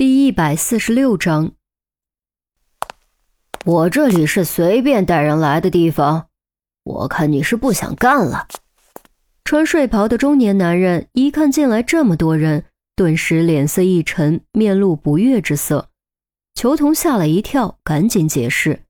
[0.00, 1.52] 第一百四十六章，
[3.66, 6.28] 我这里是随便带人来的地方，
[6.84, 8.48] 我看你是不想干了。
[9.44, 12.64] 穿睡袍的中年男人一看进来这么多人，
[12.96, 15.90] 顿时脸色一沉，面露不悦之色。
[16.54, 18.84] 裘童吓了一跳，赶紧解释：“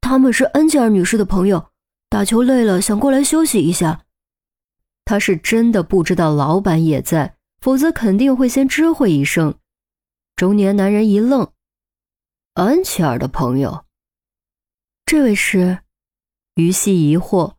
[0.00, 1.70] 他们是恩吉尔女士的朋友，
[2.08, 4.02] 打球累了，想过来休息一下。”
[5.04, 9.52] 他是真的不知道老板也在，否则肯定会先知会一声。
[10.36, 11.50] 中年男人一愣，
[12.52, 13.86] 安琪儿的朋友，
[15.06, 15.78] 这位是？
[16.56, 17.54] 于西疑惑。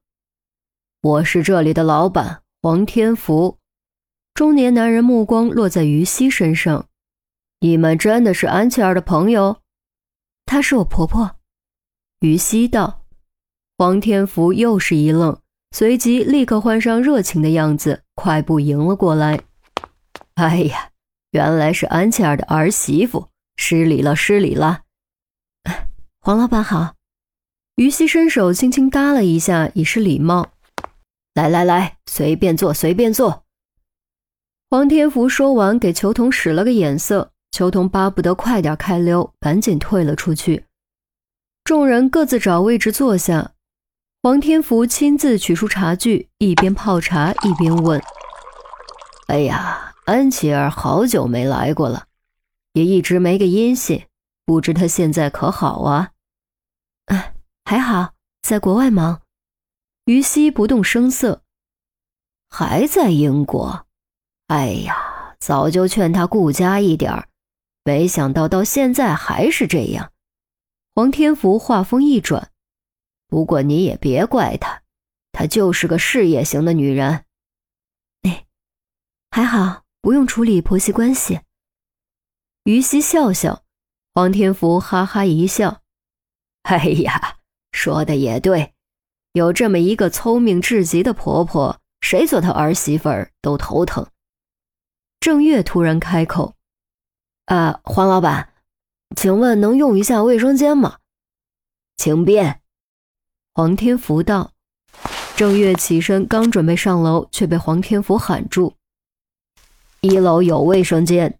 [1.02, 3.58] 我是这里的老板黄天福。
[4.36, 6.88] 中年男人目光落在于西身上。
[7.62, 9.64] 你们真的是安琪儿的朋友？
[10.46, 11.38] 她是我婆婆。
[12.20, 13.08] 于西道。
[13.80, 15.42] 黄天福又是一愣，
[15.72, 19.42] 随即立刻换上热情的样子，快步迎了过来。
[20.36, 20.92] 哎呀！
[21.32, 24.82] 原来是安琪儿的儿媳妇，失礼了，失礼了。
[26.22, 26.96] 黄老板好。
[27.76, 30.50] 于西伸手轻轻搭了一下，以示礼貌。
[31.34, 33.44] 来来来，随便坐，随便坐。
[34.70, 40.66] 黄天福说完，给裘童使了个眼色，裘童巴不得快点开溜，赶紧退了出去。
[41.64, 43.52] 众人各自找位置坐下，
[44.24, 48.02] 黄天福亲自取出茶具，一边泡茶一边问
[49.28, 52.08] ：“哎呀。”安琪儿好久没来过了，
[52.72, 54.08] 也一直没个音信，
[54.46, 56.12] 不知她现在可好啊？
[57.08, 59.22] 哎，还好，在国外忙。
[60.06, 61.42] 于西不动声色，
[62.50, 63.86] 还在英国。
[64.48, 67.28] 哎呀，早就劝她顾家一点儿，
[67.84, 70.14] 没想到到现在还是这样。
[70.96, 72.50] 黄天福话锋一转，
[73.28, 74.84] 不过你也别怪她，
[75.34, 77.26] 她就是个事业型的女人。
[78.22, 78.46] 哎，
[79.30, 79.84] 还好。
[80.08, 81.42] 不用处理婆媳关系。
[82.64, 83.66] 于西笑笑，
[84.14, 85.82] 黄天福哈哈一笑
[86.64, 87.40] ：“哎呀，
[87.74, 88.74] 说的也对，
[89.34, 94.08] 有这么一个聪明至极的婆婆，谁做她儿媳妇儿都头疼。”
[95.20, 96.56] 郑月突然开口
[97.48, 98.54] ：“啊，黄老板，
[99.14, 101.00] 请问能用一下卫生间吗
[101.98, 102.62] ？”“请便。”
[103.54, 104.54] 黄天福道。
[105.36, 108.77] 郑月起身刚准备上楼，却被黄天福喊住。
[110.02, 111.40] 一楼有卫生间，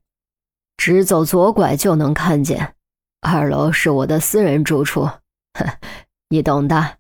[0.78, 2.74] 直走左拐就能看见。
[3.22, 5.10] 二楼是我的私人住处，
[6.30, 6.98] 你懂的。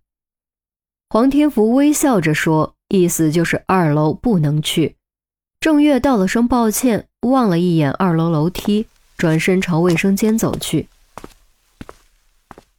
[1.09, 4.97] 黄天福微笑着说，意思就是二楼不能去。
[5.59, 8.87] 郑月道了声抱歉，望了一眼二楼楼梯，
[9.17, 10.87] 转身朝卫生间走去。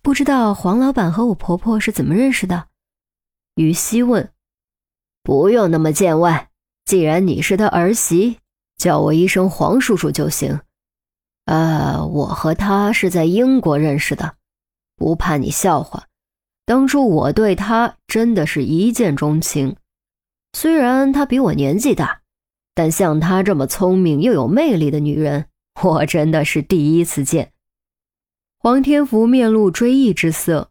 [0.02, 2.68] 不知道黄老板和我婆婆是怎么认识的？
[3.56, 4.30] 于西问。
[5.22, 6.50] 不用那么见外，
[6.84, 8.38] 既然你是他儿媳。
[8.78, 10.60] 叫我一声黄叔叔就行。
[11.44, 14.36] 呃，我和他是在英国认识的，
[14.96, 16.06] 不怕你笑话。
[16.64, 19.76] 当初我对他真的是一见钟情。
[20.52, 22.20] 虽然他比我年纪大，
[22.74, 25.48] 但像他这么聪明又有魅力的女人，
[25.82, 27.52] 我真的是第一次见。
[28.58, 30.70] 黄天福面露追忆之色。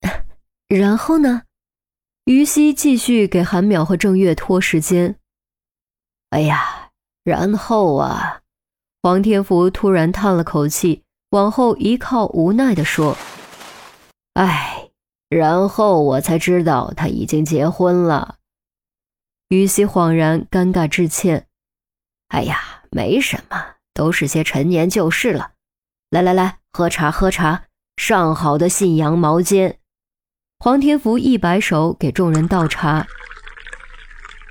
[0.68, 1.42] 然后呢？
[2.26, 5.18] 于西继续给韩淼和郑月拖时间。
[6.30, 6.81] 哎呀！
[7.24, 8.40] 然后啊，
[9.02, 13.16] 黄天福突然叹了口气，往后一靠，无奈地说
[14.34, 14.90] ：“哎，
[15.28, 18.38] 然后我才知道他已经结婚了。”
[19.48, 21.46] 于西恍然，尴尬致歉
[22.28, 25.52] ：“哎呀，没什么，都是些陈年旧事了。
[26.10, 27.64] 来来来，喝茶喝茶，
[27.96, 29.78] 上好的信阳毛尖。”
[30.58, 33.06] 黄天福一摆手，给众人倒茶。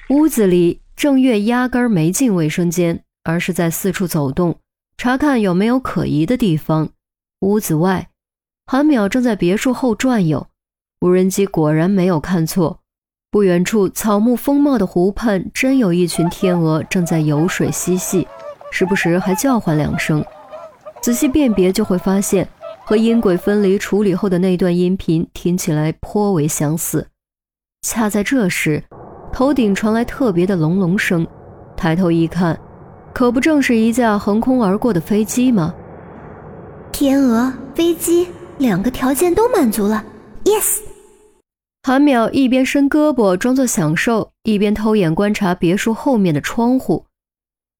[0.09, 0.80] 屋子里。
[1.01, 4.59] 郑月压根儿没进卫生间，而是在四处走动，
[4.97, 6.89] 查看有没有可疑的地方。
[7.39, 8.09] 屋子外，
[8.67, 10.45] 韩淼正在别墅后转悠，
[10.99, 12.81] 无人机果然没有看错，
[13.31, 18.27] 不远处草木丰茂的湖畔，真有一群天鹅正在游水嬉戏，
[18.71, 20.23] 时不时还叫唤两声。
[21.01, 22.47] 仔细辨别，就会发现
[22.85, 27.07] 和音轨分离处理后的那段音频听起来颇为相似。
[27.81, 28.83] 恰在这时。
[29.33, 31.25] 头顶传来特别的隆隆声，
[31.75, 32.59] 抬头一看，
[33.13, 35.73] 可不正是一架横空而过的飞机吗？
[36.91, 40.03] 天鹅飞机两个条件都满足了
[40.43, 40.79] ，yes。
[41.83, 47.05] 韩淼一边伸胳膊装作享受，一边偷眼观察别墅后面的窗户。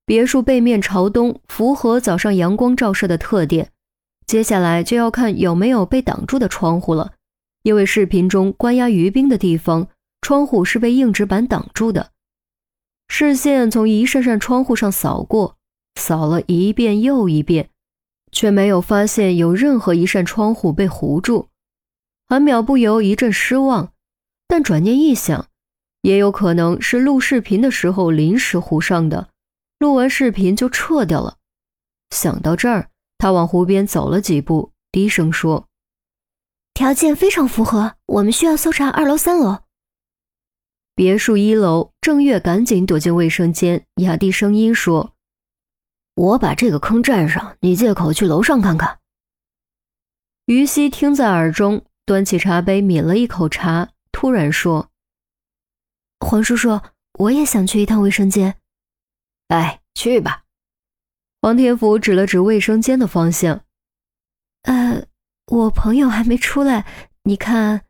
[0.06, 3.70] 别墅背面朝东，符合早上阳光照射的特点。
[4.26, 7.12] 接下来就要看有没有被挡住的窗户了，
[7.64, 9.88] 因为视频中关押于冰的地方。
[10.22, 12.12] 窗户是被硬纸板挡住的，
[13.08, 15.58] 视线从一扇扇窗户上扫过，
[15.96, 17.70] 扫了一遍又一遍，
[18.32, 21.50] 却没有发现有任何一扇窗户被糊住。
[22.28, 23.92] 韩淼不由一阵失望，
[24.48, 25.48] 但转念一想，
[26.04, 29.30] 也有可能是录视频的时候临时糊上的，
[29.80, 31.38] 录完视频就撤掉了。
[32.12, 35.68] 想到这儿，他往湖边走了几步，低声说
[36.74, 39.64] ：“条件非常符合，我们需要搜查二楼、三楼。”
[40.94, 45.14] 别墅一楼，郑月赶紧躲进卫生间，压低声音说
[46.16, 49.00] ：“我把这个坑占上，你借口去楼上看看。”
[50.46, 54.90] 于西听在耳中，端起茶杯抿了一口茶，突然说
[56.20, 56.82] ：“黄叔叔，
[57.20, 58.58] 我也想去一趟卫生间。
[59.48, 60.44] ”“哎，去吧。”
[61.42, 63.64] 黄天福指了指卫生间的方向。
[64.64, 65.06] “呃，
[65.48, 66.86] 我朋友还没出来，
[67.24, 67.86] 你看。”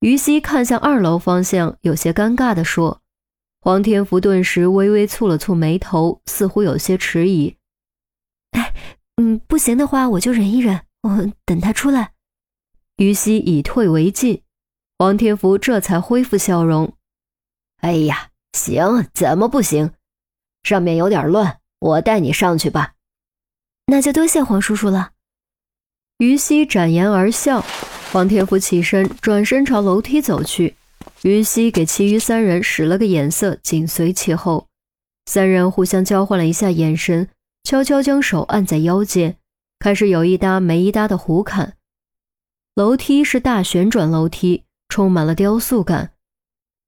[0.00, 3.02] 于西看向二楼方向，有些尴尬地说
[3.60, 7.56] ：“黄天福顿时微微蹙了蹙眉头，似乎有些迟疑。
[8.52, 8.72] 哎，
[9.16, 12.12] 嗯，不行的话，我就忍一忍，我等他出来。”
[12.98, 14.42] 于西以退为进，
[14.98, 16.94] 黄天福这才恢复笑容
[17.82, 19.92] ：“哎呀，行，怎么不行？
[20.62, 22.94] 上面有点乱，我带你上去吧。”
[23.90, 25.12] 那就多谢黄叔叔了。
[26.18, 27.64] 于西展颜而笑。
[28.10, 30.74] 黄天福起身，转身朝楼梯走去。
[31.22, 34.66] 于西给其余三人使了个眼色，紧随其后。
[35.26, 37.28] 三人互相交换了一下眼神，
[37.64, 39.36] 悄悄将手按在腰间，
[39.78, 41.74] 开始有一搭没一搭的胡侃。
[42.74, 46.12] 楼梯是大旋转楼梯，充满了雕塑感。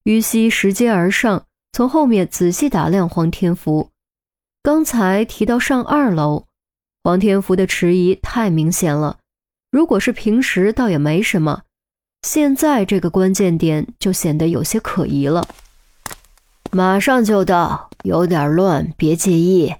[0.05, 3.91] 于西拾阶而上，从后面仔细打量黄天福。
[4.63, 6.47] 刚才提到上二楼，
[7.05, 9.19] 黄天福的迟疑太明显了。
[9.71, 11.63] 如果是平时，倒也没什么；
[12.23, 15.47] 现在这个关键点就显得有些可疑了。
[16.73, 19.75] 马上就到，有点乱，别介意。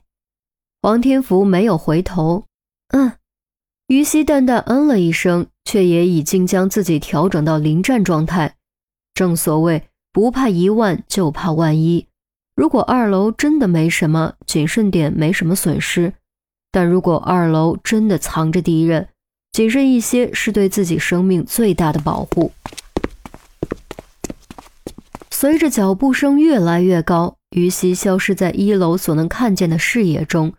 [0.83, 2.45] 王天福没有回头。
[2.93, 3.13] 嗯，
[3.89, 8.55] 于西淡淡嗯了一声，却也已经将自己调整到临战状态。
[9.13, 12.07] 正所谓不怕一万，就怕万一。
[12.55, 16.13] 如果二楼真的没什么，谨慎点没什么损失；
[16.71, 19.09] 但如果二楼真的藏着敌人，
[19.53, 22.53] 谨慎一些是对自己生命最大的保护。
[25.31, 30.53] 随着脚步声越来越高，于西消失在一楼所能看见的视野中。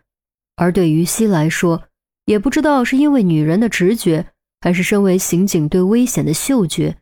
[0.56, 1.84] 而对于西来说，
[2.26, 4.26] 也不知道是因为女人的直觉，
[4.60, 6.96] 还是身为刑警对危险的嗅觉，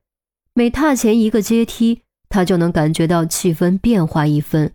[0.54, 4.72] 每踏前一个阶梯，他就能感觉到气氛变化一分，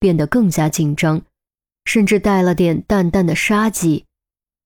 [0.00, 1.22] 变得更加紧张，
[1.84, 4.04] 甚至带了点淡淡的杀机。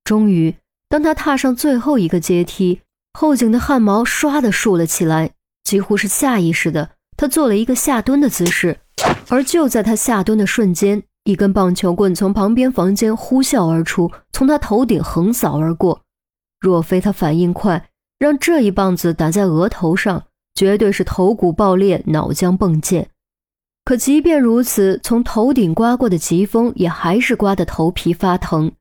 [0.05, 0.55] 终于。
[0.91, 2.81] 当他踏上最后一个阶梯，
[3.13, 5.31] 后颈的汗毛唰的竖了起来，
[5.63, 8.81] 几乎是下意识的，他做了一个下蹲的姿势。
[9.29, 16.03] 而就在他下蹲的瞬间，一根棒球棍从旁边房间呼啸而出，从他头顶横扫而过。
[16.59, 17.89] 若非他反应快，
[18.19, 20.25] 让这一棒子打在额头上，
[20.57, 23.09] 绝对是头骨爆裂，脑浆迸溅。
[23.85, 28.73] 可即便如此，从头顶刮过的疾风也还是刮得头皮发疼。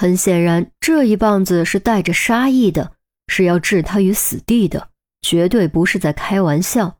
[0.00, 2.92] 很显然，这一棒子是带着杀意的，
[3.26, 4.88] 是要置他于死地的，
[5.20, 6.96] 绝对不是在开玩笑。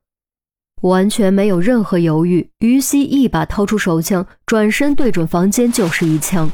[0.82, 6.50] 完全没有任何犹豫，于西一把掏出手枪，转身对准房间就是一枪。